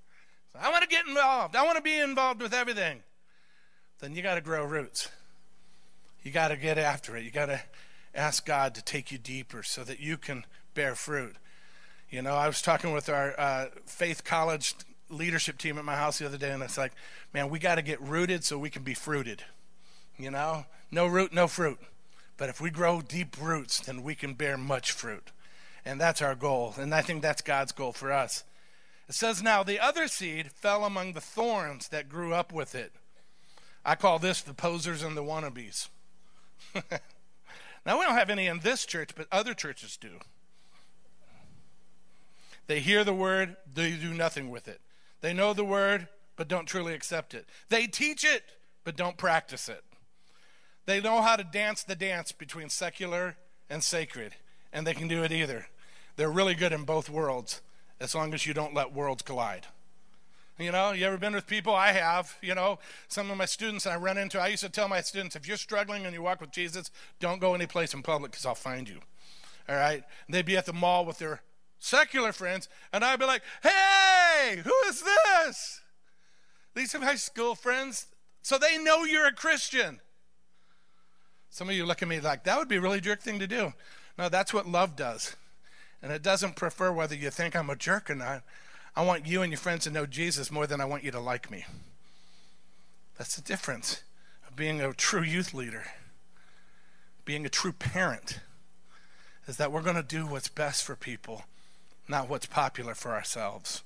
[0.53, 1.55] So I want to get involved.
[1.55, 3.03] I want to be involved with everything.
[3.99, 5.09] Then you got to grow roots.
[6.23, 7.23] You got to get after it.
[7.23, 7.62] You got to
[8.13, 11.36] ask God to take you deeper so that you can bear fruit.
[12.10, 14.75] You know, I was talking with our uh, Faith College
[15.10, 16.93] leadership team at my house the other day, and it's like,
[17.34, 19.43] man, we got to get rooted so we can be fruited.
[20.17, 21.79] You know, no root, no fruit.
[22.38, 25.32] But if we grow deep roots, then we can bear much fruit.
[25.86, 26.73] And that's our goal.
[26.77, 28.43] And I think that's God's goal for us.
[29.08, 32.93] It says, Now the other seed fell among the thorns that grew up with it.
[33.84, 35.89] I call this the posers and the wannabes.
[37.85, 40.19] now, we don't have any in this church, but other churches do.
[42.67, 44.79] They hear the word, they do nothing with it.
[45.21, 47.47] They know the word, but don't truly accept it.
[47.69, 48.43] They teach it,
[48.83, 49.83] but don't practice it.
[50.85, 53.37] They know how to dance the dance between secular
[53.69, 54.35] and sacred,
[54.71, 55.67] and they can do it either.
[56.15, 57.61] They're really good in both worlds
[57.99, 59.67] as long as you don't let worlds collide.
[60.59, 61.73] You know, you ever been with people?
[61.73, 62.37] I have.
[62.41, 65.37] You know, some of my students I run into, I used to tell my students,
[65.37, 66.91] if you're struggling and you walk with Jesus,
[67.21, 68.99] don't go any place in public because I'll find you.
[69.69, 70.03] All right?
[70.27, 71.41] And they'd be at the mall with their
[71.79, 75.79] secular friends, and I'd be like, hey, who is this?
[76.75, 78.07] These are my school friends.
[78.41, 80.01] So they know you're a Christian.
[81.49, 83.47] Some of you look at me like, that would be a really jerk thing to
[83.47, 83.73] do.
[84.17, 85.37] No, that's what love does.
[86.01, 88.43] And it doesn't prefer whether you think I'm a jerk or not.
[88.99, 91.21] I want you and your friends to know Jesus more than I want you to
[91.21, 91.63] like me.
[93.17, 94.03] That's the difference
[94.45, 95.85] of being a true youth leader,
[97.23, 98.41] being a true parent,
[99.47, 101.45] is that we're going to do what's best for people,
[102.09, 103.83] not what's popular for ourselves.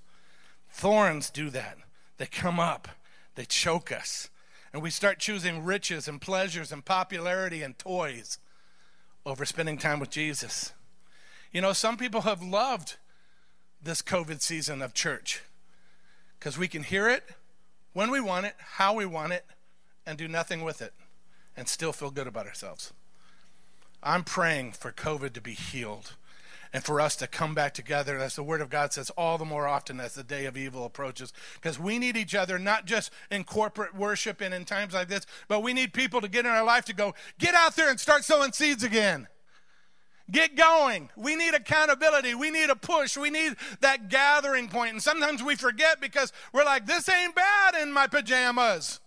[0.71, 1.77] Thorns do that.
[2.17, 2.87] They come up,
[3.35, 4.31] they choke us,
[4.73, 8.39] and we start choosing riches and pleasures and popularity and toys
[9.27, 10.73] over spending time with Jesus.
[11.51, 12.95] You know, some people have loved
[13.83, 15.41] this COVID season of church
[16.39, 17.23] because we can hear it
[17.93, 19.45] when we want it, how we want it,
[20.05, 20.93] and do nothing with it
[21.55, 22.93] and still feel good about ourselves.
[24.01, 26.15] I'm praying for COVID to be healed
[26.73, 29.45] and for us to come back together, as the Word of God says, all the
[29.45, 31.31] more often as the day of evil approaches.
[31.53, 35.27] Because we need each other, not just in corporate worship and in times like this,
[35.47, 37.99] but we need people to get in our life to go, get out there and
[37.99, 39.27] start sowing seeds again.
[40.33, 41.09] Get going.
[41.15, 42.33] We need accountability.
[42.33, 43.15] We need a push.
[43.15, 44.93] We need that gathering point.
[44.93, 48.99] And sometimes we forget because we're like, this ain't bad in my pajamas.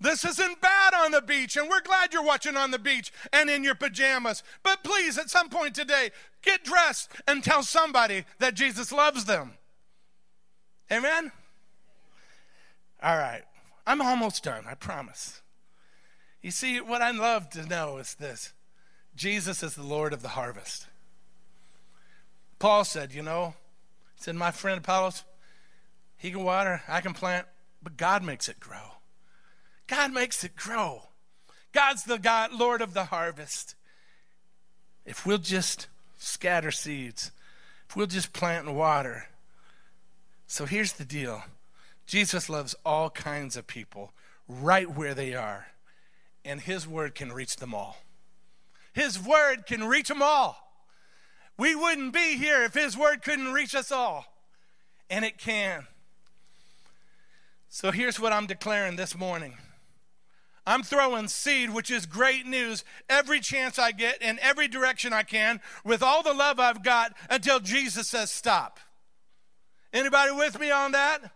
[0.00, 3.48] This isn't bad on the beach, and we're glad you're watching on the beach and
[3.48, 4.42] in your pajamas.
[4.62, 6.10] But please, at some point today,
[6.42, 9.52] get dressed and tell somebody that Jesus loves them.
[10.92, 11.32] Amen?
[13.02, 13.44] All right.
[13.86, 15.40] I'm almost done, I promise.
[16.42, 18.52] You see, what I love to know is this
[19.16, 20.86] Jesus is the Lord of the harvest.
[22.58, 23.54] Paul said, You know,
[24.16, 25.24] said, My friend Apollos,
[26.16, 27.46] he can water, I can plant,
[27.82, 28.96] but God makes it grow.
[29.86, 31.02] God makes it grow.
[31.72, 33.74] God's the God, Lord of the harvest.
[35.04, 37.30] If we'll just scatter seeds,
[37.88, 39.26] if we'll just plant and water.
[40.46, 41.42] So here's the deal
[42.06, 44.12] Jesus loves all kinds of people
[44.48, 45.66] right where they are,
[46.44, 48.03] and His word can reach them all.
[48.94, 50.56] His word can reach them all.
[51.58, 54.24] We wouldn't be here if His word couldn't reach us all,
[55.10, 55.86] and it can.
[57.68, 59.54] So here's what I'm declaring this morning
[60.66, 65.24] I'm throwing seed, which is great news, every chance I get in every direction I
[65.24, 68.78] can with all the love I've got until Jesus says stop.
[69.92, 71.32] Anybody with me on that?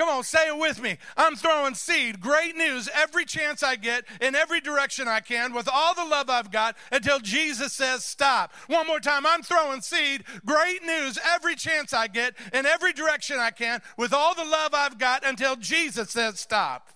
[0.00, 0.96] Come on, say it with me.
[1.14, 5.68] I'm throwing seed, great news, every chance I get in every direction I can with
[5.70, 8.54] all the love I've got until Jesus says stop.
[8.66, 9.26] One more time.
[9.26, 14.14] I'm throwing seed, great news, every chance I get in every direction I can with
[14.14, 16.88] all the love I've got until Jesus says stop.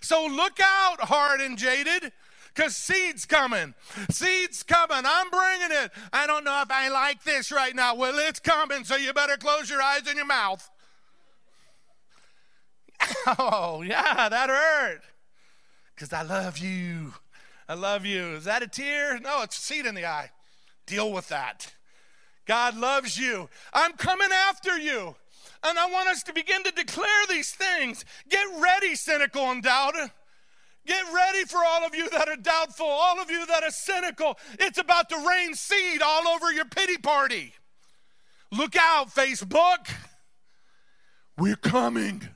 [0.00, 2.10] So look out, hard and jaded,
[2.54, 3.74] because seed's coming.
[4.10, 5.02] Seed's coming.
[5.04, 5.90] I'm bringing it.
[6.10, 7.96] I don't know if I like this right now.
[7.96, 10.70] Well, it's coming, so you better close your eyes and your mouth.
[13.38, 15.02] Oh, yeah, that hurt.
[15.94, 17.14] Because I love you.
[17.68, 18.34] I love you.
[18.34, 19.18] Is that a tear?
[19.20, 20.30] No, it's a seed in the eye.
[20.86, 21.74] Deal with that.
[22.46, 23.48] God loves you.
[23.72, 25.14] I'm coming after you.
[25.62, 28.04] And I want us to begin to declare these things.
[28.28, 30.10] Get ready, cynical and doubter.
[30.86, 34.38] Get ready for all of you that are doubtful, all of you that are cynical.
[34.58, 37.52] It's about to rain seed all over your pity party.
[38.50, 39.88] Look out, Facebook.
[41.36, 42.28] We're coming.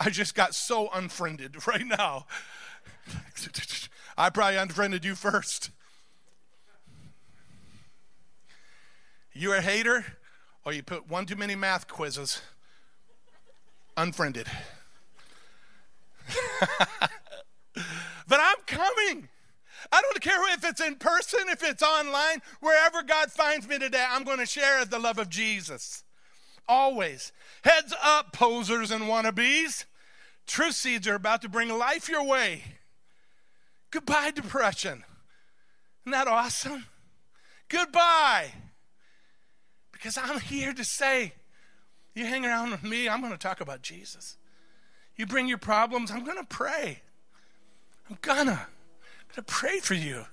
[0.00, 2.26] I just got so unfriended right now.
[4.16, 5.70] I probably unfriended you first.
[9.32, 10.04] You're a hater,
[10.64, 12.40] or you put one too many math quizzes.
[13.96, 14.46] Unfriended.
[18.26, 19.28] but I'm coming.
[19.92, 24.04] I don't care if it's in person, if it's online, wherever God finds me today,
[24.08, 26.04] I'm going to share the love of Jesus.
[26.68, 27.32] Always.
[27.64, 29.84] Heads up, posers and wannabes.
[30.50, 32.64] Truth seeds are about to bring life your way.
[33.92, 35.04] Goodbye, depression.
[36.02, 36.86] Isn't that awesome?
[37.68, 38.50] Goodbye.
[39.92, 41.34] Because I'm here to say,
[42.16, 44.38] you hang around with me, I'm going to talk about Jesus.
[45.14, 47.02] You bring your problems, I'm going to pray.
[48.10, 48.50] I'm gonna.
[48.50, 50.24] I'm gonna pray for you.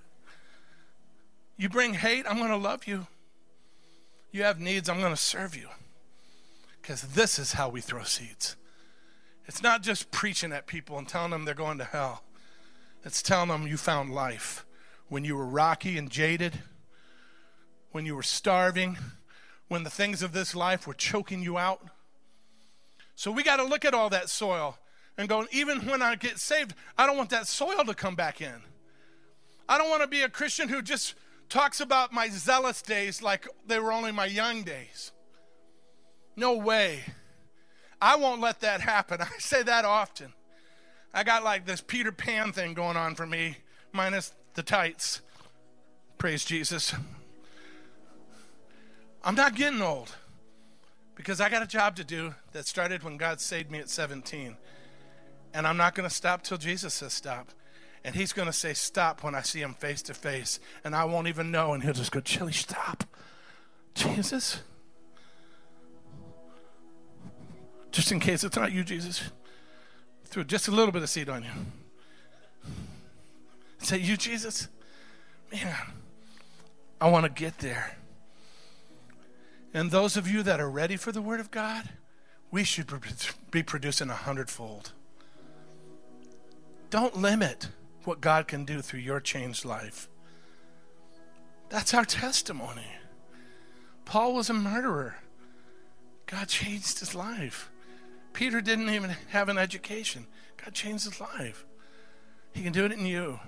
[1.58, 3.06] You bring hate, I'm gonna love you.
[4.32, 5.68] You have needs, I'm gonna serve you.
[6.82, 8.56] Because this is how we throw seeds.
[9.48, 12.24] It's not just preaching at people and telling them they're going to hell.
[13.04, 14.66] It's telling them you found life
[15.08, 16.60] when you were rocky and jaded,
[17.92, 18.98] when you were starving,
[19.70, 21.82] when the things of this life were choking you out.
[23.16, 24.78] So we got to look at all that soil
[25.18, 28.42] and go, even when I get saved, I don't want that soil to come back
[28.42, 28.62] in.
[29.70, 31.16] I don't want to be a Christian who just
[31.50, 35.12] talks about my zealous days like they were only my young days.
[36.36, 37.04] No way.
[38.02, 39.22] I won't let that happen.
[39.22, 40.34] I say that often.
[41.14, 43.58] I got like this Peter Pan thing going on for me,
[43.92, 45.22] minus the tights.
[46.18, 46.94] Praise Jesus.
[49.24, 50.16] I'm not getting old
[51.16, 54.56] because I got a job to do that started when God saved me at 17.
[55.54, 57.50] And I'm not going to stop till Jesus says stop.
[58.04, 60.60] And he's going to say stop when I see him face to face.
[60.84, 61.74] And I won't even know.
[61.74, 63.04] And he'll just go, Chili, stop.
[63.96, 64.62] Jesus?
[67.92, 69.32] Just in case it's not you, Jesus.
[70.26, 71.50] Threw just a little bit of seed on you.
[73.80, 74.68] Say, you, Jesus?
[75.52, 75.76] Man,
[77.00, 77.98] I want to get there.
[79.74, 81.90] And those of you that are ready for the Word of God,
[82.52, 82.88] we should
[83.52, 84.92] be producing a hundredfold.
[86.90, 87.70] Don't limit
[88.04, 90.10] what God can do through your changed life.
[91.70, 92.88] That's our testimony.
[94.06, 95.18] Paul was a murderer.
[96.26, 97.70] God changed his life.
[98.38, 100.28] Peter didn't even have an education.
[100.64, 101.66] God changed his life.
[102.54, 103.40] He can do it in you.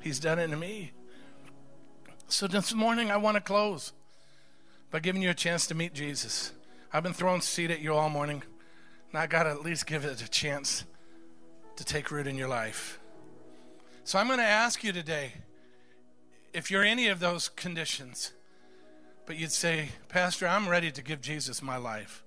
[0.00, 0.92] He's done it in me.
[2.28, 3.94] So this morning, I want to close
[4.90, 6.52] by giving you a chance to meet Jesus.
[6.92, 8.42] I've been throwing seed at you all morning,
[9.10, 10.84] and I got to at least give it a chance
[11.76, 13.00] to take root in your life.
[14.04, 15.32] So I'm going to ask you today
[16.52, 18.32] if you're any of those conditions,
[19.24, 22.24] but you'd say, Pastor, I'm ready to give Jesus my life.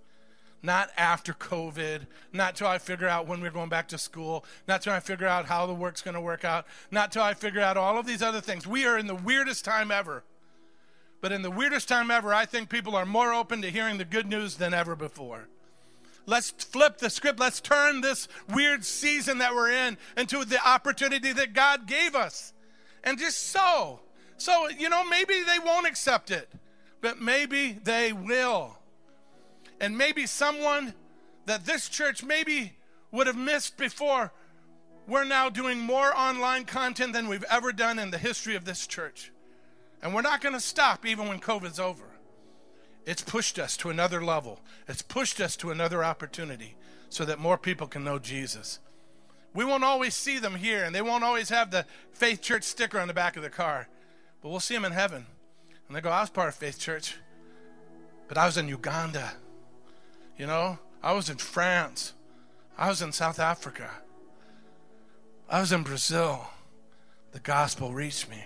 [0.63, 4.81] Not after COVID, not till I figure out when we're going back to school, not
[4.81, 7.61] till I figure out how the work's going to work out, not till I figure
[7.61, 8.65] out all of these other things.
[8.65, 10.23] We are in the weirdest time ever.
[11.21, 14.05] But in the weirdest time ever, I think people are more open to hearing the
[14.05, 15.47] good news than ever before.
[16.25, 17.39] Let's flip the script.
[17.39, 22.53] Let's turn this weird season that we're in into the opportunity that God gave us.
[23.03, 24.01] And just so.
[24.37, 26.49] So, you know, maybe they won't accept it,
[27.01, 28.76] but maybe they will.
[29.79, 30.93] And maybe someone
[31.45, 32.73] that this church maybe
[33.11, 34.31] would have missed before,
[35.07, 38.85] we're now doing more online content than we've ever done in the history of this
[38.85, 39.31] church.
[40.01, 42.03] And we're not going to stop even when COVID's over.
[43.05, 46.75] It's pushed us to another level, it's pushed us to another opportunity
[47.09, 48.79] so that more people can know Jesus.
[49.53, 52.99] We won't always see them here, and they won't always have the Faith Church sticker
[52.99, 53.87] on the back of the car,
[54.41, 55.25] but we'll see them in heaven.
[55.87, 57.15] And they go, I was part of Faith Church,
[58.27, 59.31] but I was in Uganda.
[60.37, 62.13] You know, I was in France.
[62.77, 63.89] I was in South Africa.
[65.49, 66.47] I was in Brazil.
[67.31, 68.45] The gospel reached me.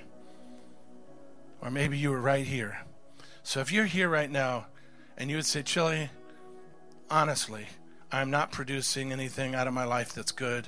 [1.62, 2.80] Or maybe you were right here.
[3.44, 4.68] So if you're here right now
[5.18, 6.10] and you would say, Chili,
[7.10, 7.68] honestly,
[8.12, 10.68] I'm not producing anything out of my life that's good.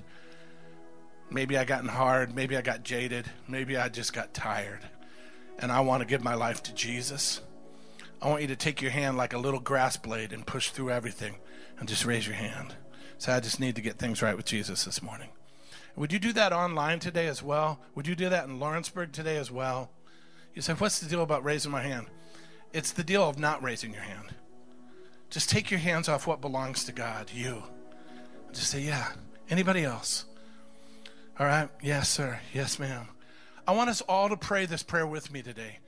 [1.30, 2.36] Maybe I gotten hard.
[2.36, 3.26] Maybe I got jaded.
[3.48, 4.82] Maybe I just got tired.
[5.60, 7.42] And I want to give my life to Jesus.
[8.24, 10.92] I want you to take your hand like a little grass blade and push through
[10.92, 11.36] everything
[11.78, 12.74] and just raise your hand.
[13.18, 15.28] So I just need to get things right with Jesus this morning.
[15.98, 17.82] Would you do that online today as well?
[17.96, 19.92] Would you do that in Lawrenceburg today as well?
[20.56, 22.08] You say, What's the deal about raising my hand?
[22.72, 24.34] It's the deal of not raising your hand.
[25.30, 27.62] Just take your hands off what belongs to God, you.
[28.54, 29.12] Just say, Yeah.
[29.50, 30.24] Anybody else?
[31.38, 31.68] All right.
[31.82, 32.40] Yes, sir.
[32.54, 33.10] Yes, ma'am.
[33.68, 35.80] I want us all to pray this prayer with me today.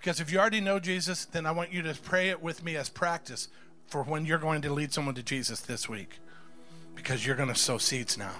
[0.00, 2.74] Because if you already know Jesus, then I want you to pray it with me
[2.74, 3.48] as practice
[3.86, 6.20] for when you're going to lead someone to Jesus this week.
[6.94, 8.32] Because you're going to sow seeds now.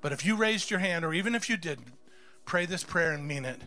[0.00, 1.92] But if you raised your hand, or even if you didn't,
[2.44, 3.60] pray this prayer and mean it.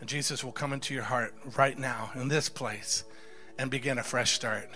[0.00, 3.04] And Jesus will come into your heart right now in this place
[3.58, 4.70] and begin a fresh start.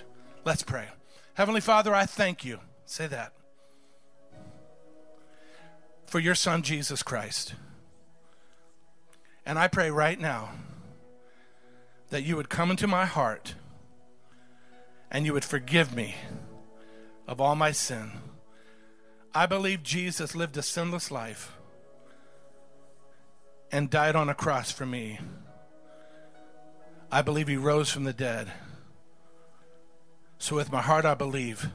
[0.44, 0.88] Let's pray.
[1.32, 2.60] Heavenly Father, I thank you.
[2.84, 3.32] Say that.
[6.04, 7.54] For your Son, Jesus Christ.
[9.46, 10.50] And I pray right now
[12.10, 13.54] that you would come into my heart
[15.10, 16.14] and you would forgive me
[17.26, 18.12] of all my sin.
[19.34, 21.52] I believe Jesus lived a sinless life
[23.72, 25.18] and died on a cross for me.
[27.10, 28.52] I believe he rose from the dead
[30.38, 31.68] So with my heart I believe,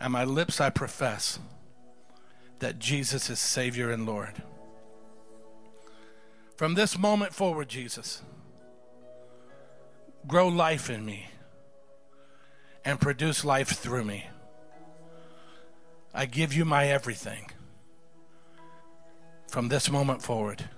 [0.00, 1.38] and my lips I profess
[2.60, 4.42] that Jesus is Savior and Lord.
[6.56, 8.22] From this moment forward, Jesus,
[10.26, 11.26] grow life in me
[12.84, 14.26] and produce life through me.
[16.12, 17.50] I give you my everything
[19.48, 20.68] from this moment forward.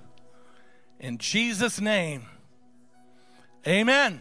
[0.98, 2.26] In Jesus' name,
[3.66, 4.20] amen.